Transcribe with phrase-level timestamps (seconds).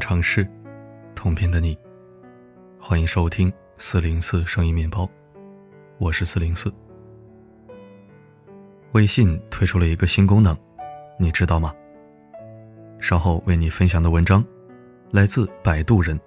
[0.00, 0.48] 尝试，
[1.14, 1.78] 同频的你，
[2.80, 5.08] 欢迎收听四零四声音面包，
[5.98, 6.72] 我是四零四。
[8.92, 10.56] 微信推出了一个新功能，
[11.18, 11.72] 你知道吗？
[12.98, 14.42] 稍后为你分享的文章
[15.10, 16.18] 来自摆渡人。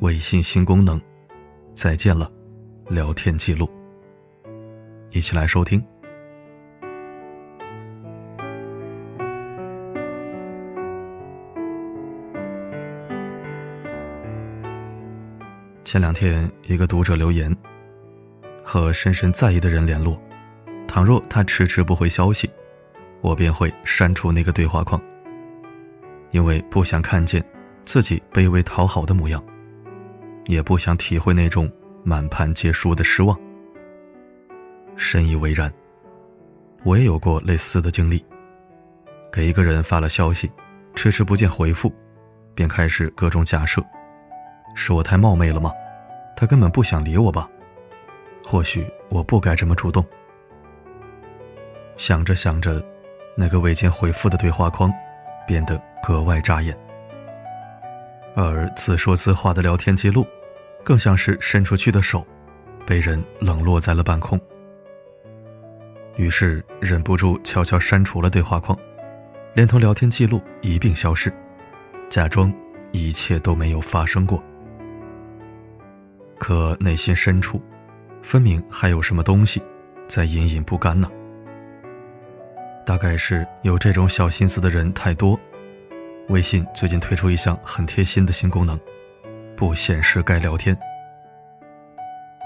[0.00, 1.00] 微信新功能，
[1.72, 2.30] 再见了，
[2.88, 3.70] 聊天记录。
[5.12, 5.82] 一起来收听。
[15.86, 17.56] 前两天，一个读者留言
[18.64, 20.20] ：“和深深在意的人联络，
[20.88, 22.50] 倘若他迟迟不回消息，
[23.20, 25.00] 我便会删除那个对话框，
[26.32, 27.40] 因为不想看见
[27.84, 29.40] 自己卑微讨好的模样，
[30.46, 31.70] 也不想体会那种
[32.02, 33.38] 满盘皆输的失望。”
[34.98, 35.72] 深以为然，
[36.84, 38.24] 我也有过类似的经历。
[39.32, 40.50] 给一个人发了消息，
[40.96, 41.94] 迟迟不见回复，
[42.56, 43.80] 便开始各种假设。
[44.76, 45.72] 是我太冒昧了吗？
[46.36, 47.48] 他根本不想理我吧？
[48.44, 50.06] 或许我不该这么主动。
[51.96, 52.80] 想着想着，
[53.34, 54.92] 那个未见回复的对话框
[55.46, 56.76] 变得格外扎眼，
[58.36, 60.24] 而自说自话的聊天记录，
[60.84, 62.24] 更像是伸出去的手，
[62.86, 64.38] 被人冷落在了半空。
[66.16, 68.78] 于是忍不住悄悄删除了对话框，
[69.54, 71.32] 连同聊天记录一并消失，
[72.10, 72.52] 假装
[72.92, 74.40] 一切都没有发生过。
[76.46, 77.60] 可内心深处，
[78.22, 79.60] 分明还有什么东西
[80.06, 81.10] 在隐隐不甘呢。
[82.86, 85.36] 大概是有这种小心思的人太多。
[86.28, 88.78] 微信最近推出一项很贴心的新功能：
[89.56, 90.78] 不显示该聊天。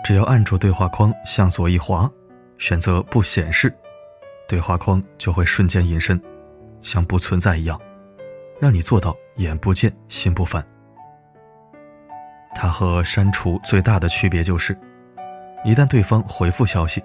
[0.02, 2.10] 只要按住对话框向左一滑，
[2.56, 3.70] 选择不显示，
[4.48, 6.18] 对话框就会瞬间隐身，
[6.80, 7.78] 像不存在一样，
[8.58, 10.66] 让你做到眼不见心不烦。
[12.54, 14.76] 它和删除最大的区别就是，
[15.64, 17.02] 一旦对方回复消息，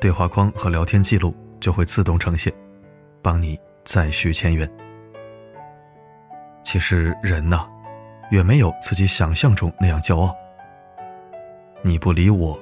[0.00, 2.52] 对话框和聊天记录就会自动呈现，
[3.22, 4.70] 帮你再续前缘。
[6.62, 7.66] 其实人呐，
[8.30, 10.34] 远没有自己想象中那样骄傲。
[11.82, 12.58] 你不理我，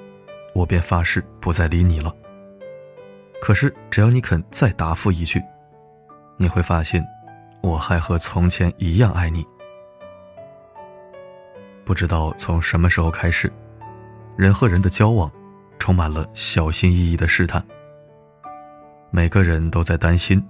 [0.54, 2.12] 我便发誓不再理你了。
[3.40, 5.42] 可是只要你肯再答复一句，
[6.36, 7.04] 你会发现，
[7.62, 9.44] 我还和从前一样爱你。
[11.84, 13.52] 不知道从什么时候开始，
[14.36, 15.30] 人和人的交往
[15.78, 17.62] 充满了小心翼翼的试探。
[19.10, 20.42] 每个人都在担心，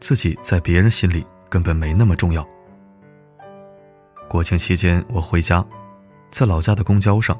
[0.00, 2.46] 自己在别人心里根本没那么重要。
[4.28, 5.64] 国庆期间，我回家，
[6.30, 7.38] 在老家的公交上，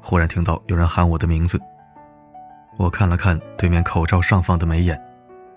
[0.00, 1.60] 忽然听到有人喊我的名字。
[2.76, 5.00] 我看了看对面口罩上方的眉眼，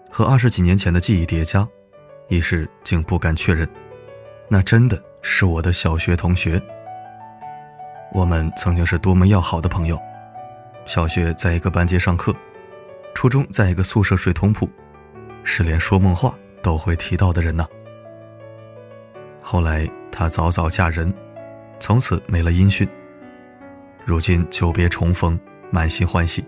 [0.10, 1.68] 和二十几年前的记忆叠加，
[2.30, 3.70] 一时竟不敢确认，
[4.48, 6.60] 那真的是我的小学同学。
[8.12, 10.00] 我们曾经是多么要好的朋友，
[10.86, 12.36] 小学在一个班级上课，
[13.14, 14.68] 初中在一个宿舍睡通铺，
[15.44, 16.34] 是连说梦话
[16.64, 17.68] 都会提到的人呢。
[19.42, 21.14] 后来她早早嫁人，
[21.80, 22.88] 从此没了音讯。
[24.06, 25.40] 如今久别重逢，
[25.70, 26.44] 满心欢喜，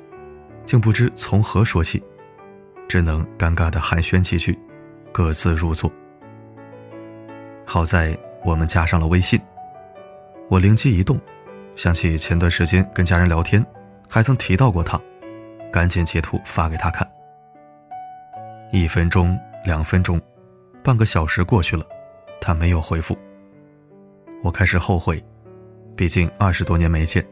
[0.65, 2.03] 竟不知从何说起，
[2.87, 4.57] 只能尴尬的寒暄几句，
[5.11, 5.91] 各自入座。
[7.65, 9.39] 好在我们加上了微信，
[10.49, 11.21] 我灵机一动。
[11.75, 13.65] 想起前段时间跟家人聊天，
[14.07, 14.99] 还曾提到过他，
[15.71, 17.09] 赶紧截图发给他看。
[18.71, 20.21] 一分钟、两分钟、
[20.83, 21.83] 半个小时过去了，
[22.39, 23.17] 他没有回复。
[24.43, 25.23] 我开始后悔，
[25.95, 27.25] 毕竟二十多年没见，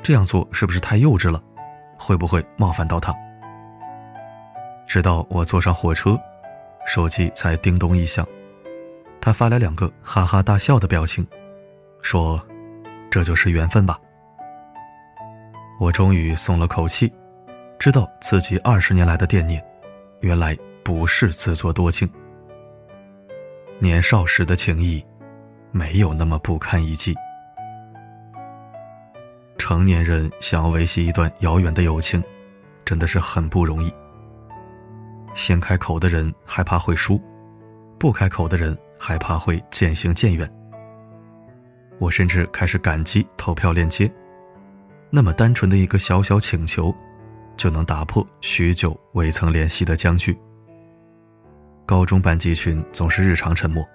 [0.00, 1.42] 这样做是不是太幼稚了？
[1.98, 3.14] 会不会冒犯到他？
[4.86, 6.18] 直到我坐上火车，
[6.86, 8.26] 手机才叮咚一响，
[9.20, 11.26] 他发来两个哈哈大笑的表情，
[12.00, 12.40] 说。
[13.12, 14.00] 这就是缘分吧。
[15.78, 17.12] 我终于松了口气，
[17.78, 19.62] 知道自己二十年来的惦念，
[20.20, 22.10] 原来不是自作多情。
[23.78, 25.04] 年少时的情谊，
[25.72, 27.14] 没有那么不堪一击。
[29.58, 32.22] 成年人想要维系一段遥远的友情，
[32.82, 33.92] 真的是很不容易。
[35.34, 37.20] 先开口的人害怕会输，
[37.98, 40.50] 不开口的人害怕会渐行渐远。
[42.02, 44.12] 我甚至开始感激投票链接，
[45.08, 46.92] 那么单纯的一个小小请求，
[47.56, 50.36] 就能打破许久未曾联系的僵局。
[51.86, 53.86] 高中班级群总是日常沉默，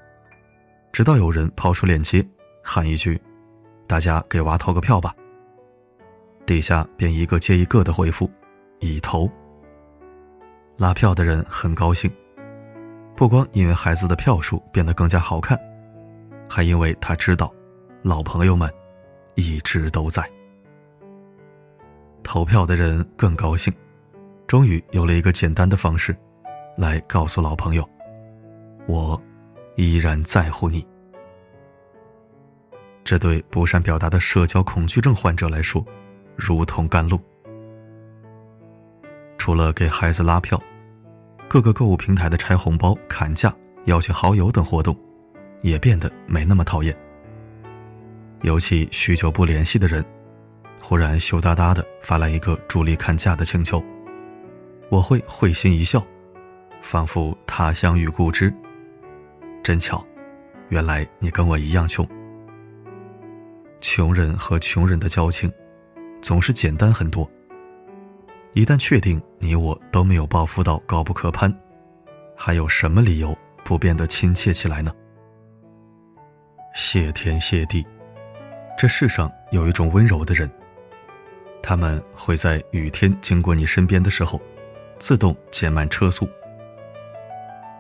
[0.94, 2.26] 直到有人抛出链接，
[2.64, 3.22] 喊一句
[3.88, 5.14] ：“大家给娃投个票吧。”
[6.48, 8.32] 底下便一个接一个的回复
[8.80, 9.30] ：“已投。”
[10.80, 12.10] 拉票的人很高兴，
[13.18, 15.60] 不光因为孩子的票数变得更加好看。
[16.48, 17.54] 还因为他知道，
[18.08, 18.74] 老朋友们
[19.36, 20.24] 一直都在。
[22.24, 23.74] 投票的人更高兴，
[24.48, 26.16] 终于有了一个简单的方式，
[26.78, 27.86] 来告诉老朋友，
[28.88, 29.22] 我
[29.76, 30.88] 依然在乎你。
[33.04, 35.86] 这对不善表达的社交恐惧症患者来说，
[36.34, 37.20] 如同甘露。
[39.38, 40.58] 除了给孩子拉票，
[41.50, 43.54] 各个购物平台的拆红包、砍价、
[43.84, 44.98] 邀请好友等活动，
[45.62, 46.98] 也变得没那么讨厌。
[48.44, 50.04] 尤其许久不联系的人，
[50.82, 53.84] 忽然羞答答的发来一个助力砍价的请求，
[54.90, 56.06] 我会会心一笑，
[56.82, 58.54] 仿佛他乡遇故知。
[59.64, 60.06] 真巧，
[60.70, 62.08] 原来你跟我一样穷。
[63.82, 65.52] 穷人和穷人的交情，
[66.22, 67.30] 总是简单很多。
[68.54, 71.54] 一旦确定你我都没有抱负到高不可攀，
[72.36, 74.92] 还有什么理由不变得亲切起来呢？
[76.74, 77.86] 谢天谢地，
[78.78, 80.48] 这世上有一种温柔的人，
[81.64, 84.40] 他们会在雨天经过你身边的时候，
[85.00, 86.30] 自动减慢车速。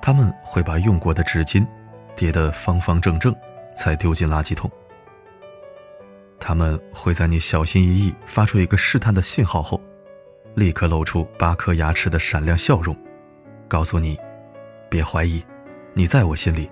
[0.01, 1.63] 他们会把用过的纸巾
[2.15, 3.35] 叠得方方正正，
[3.75, 4.71] 才丢进垃圾桶。
[6.39, 9.79] 他们会在你小心翼翼发出一个试探的信号后。
[10.55, 12.97] 立刻露出八颗牙齿的闪亮笑容，
[13.67, 14.17] 告诉你：
[14.89, 15.43] 别怀疑，
[15.93, 16.67] 你在我心里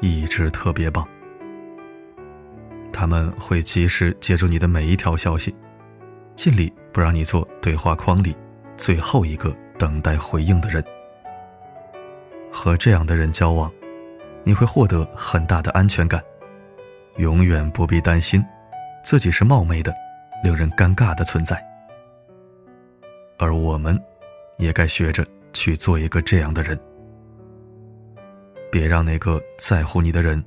[0.00, 1.06] 一直特别棒。
[2.92, 5.54] 他们会及时接住你的每一条消息，
[6.36, 8.36] 尽力不让你做对话框里
[8.76, 10.84] 最后一个等待回应的人。
[12.50, 13.70] 和这样的人交往，
[14.42, 16.22] 你会获得很大的安全感，
[17.16, 18.44] 永远不必担心
[19.04, 19.94] 自己是冒昧的、
[20.42, 21.62] 令人尴尬的存在。
[23.38, 23.96] 而我们，
[24.56, 26.78] 也该学着去做一个这样的人。
[28.72, 30.42] 别让那个在乎你的人，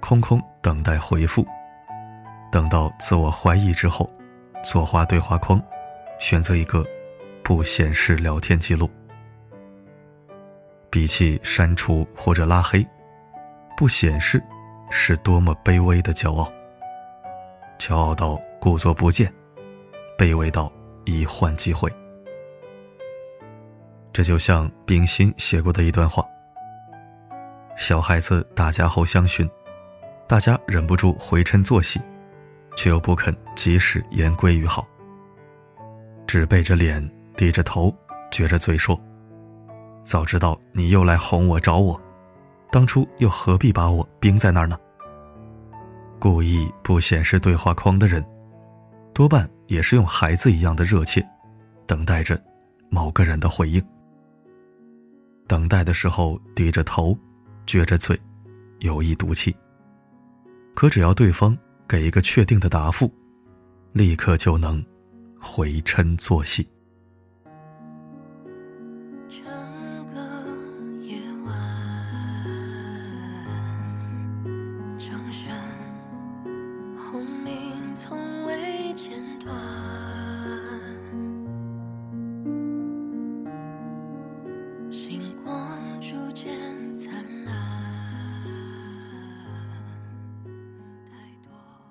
[0.00, 1.44] 空空等待回复。
[2.50, 4.10] 等到自我怀疑之后，
[4.64, 5.62] 左滑对话框，
[6.18, 6.84] 选择一个
[7.42, 8.90] 不显示聊天记录。
[10.90, 12.84] 比起删除或者拉黑，
[13.76, 14.42] 不显示
[14.90, 16.50] 是多么卑微的骄傲。
[17.78, 19.32] 骄傲到故作不见，
[20.16, 20.72] 卑微到
[21.04, 21.92] 一换即毁。
[24.10, 26.24] 这就像冰心写过的一段话：
[27.76, 29.48] 小孩子打架后相寻，
[30.26, 32.00] 大家忍不住回嗔作喜，
[32.78, 34.86] 却又不肯及时言归于好，
[36.28, 37.04] 只背着脸，
[37.36, 37.92] 低着头，
[38.30, 38.96] 撅着嘴说
[40.04, 42.00] ：“早知道你又来哄我找我，
[42.70, 44.78] 当初又何必把我冰在那儿呢？”
[46.20, 48.24] 故意不显示对话框的人，
[49.12, 51.20] 多半也是用孩子一样的热切，
[51.84, 52.40] 等待着
[52.90, 53.84] 某个人的回应。
[55.48, 57.18] 等待的时候低着头，
[57.66, 58.16] 撅着嘴，
[58.78, 59.52] 有意赌气。
[60.76, 63.10] 可只要对方给一个确定的答复，
[63.92, 64.84] 立刻就能
[65.40, 66.68] 回嗔作戏。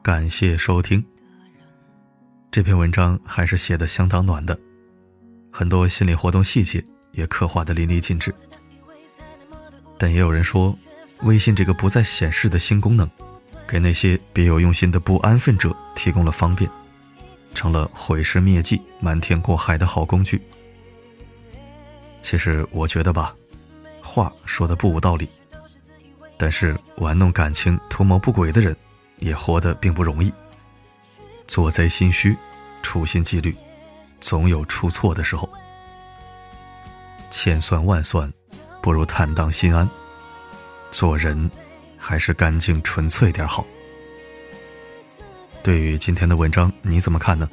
[0.08, 1.04] 感谢收听。
[2.50, 4.58] 这篇文章还是写的相当暖的，
[5.52, 8.34] 很多心理活动细节也刻画的淋漓尽致。
[9.98, 10.74] 但也有人说，
[11.24, 13.06] 微信这个不再显示的新功能，
[13.68, 16.72] 给那些别有用心的不安分者提供了方便，
[17.54, 20.42] 成了毁尸灭迹、瞒天过海的好工具。
[22.22, 23.36] 其实我觉得吧，
[24.02, 25.28] 话说的不无道理，
[26.38, 28.74] 但是玩弄感情、图谋不轨的人。
[29.18, 30.32] 也活得并不容易。
[31.48, 32.36] 做贼心虚，
[32.82, 33.56] 处心积虑，
[34.20, 35.50] 总有出错的时候。
[37.30, 38.32] 千算万算，
[38.82, 39.90] 不如坦荡心安。
[40.92, 41.50] 做人，
[41.98, 43.66] 还是干净纯粹点好。
[45.62, 47.50] 对于今天的文章，你怎么看呢？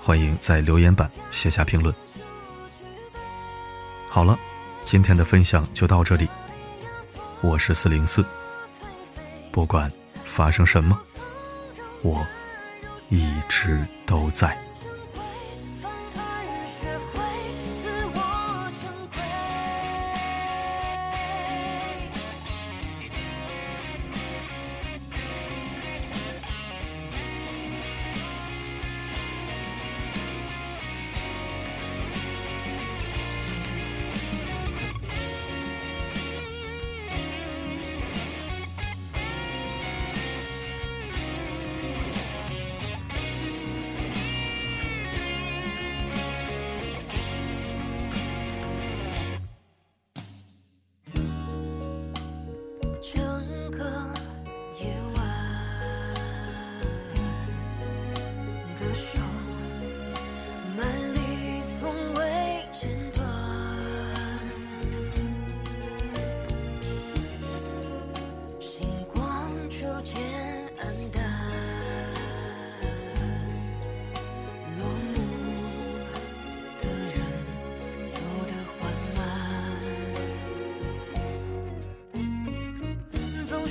[0.00, 1.94] 欢迎在留言板写下评论。
[4.08, 4.38] 好了，
[4.84, 6.28] 今天的分享就到这里。
[7.40, 8.24] 我是四零四，
[9.52, 9.90] 不管。
[10.40, 10.98] 发生什么，
[12.00, 12.26] 我
[13.10, 14.56] 一直都在。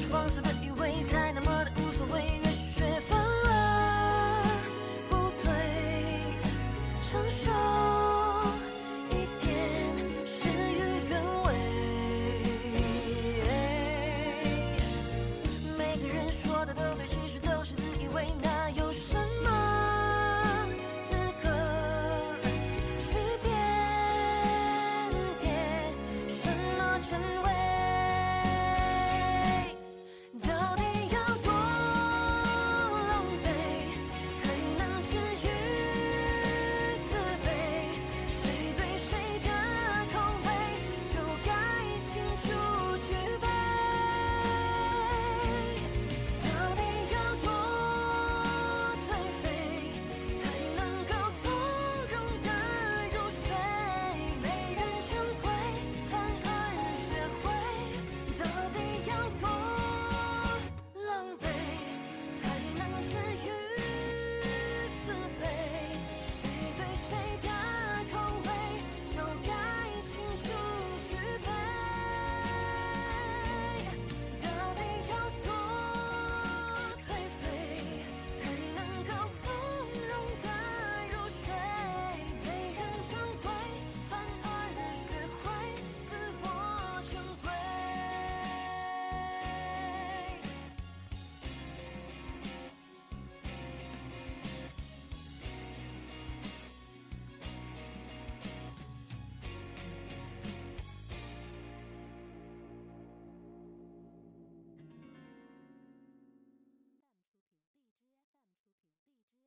[0.10, 4.44] 放肆的以为才那么的无所谓，越学反而
[5.08, 5.48] 不对。
[7.08, 7.52] 成熟
[9.12, 9.54] 一点，
[10.26, 11.48] 事与愿违。
[15.78, 17.49] 每个人说的都对，其实。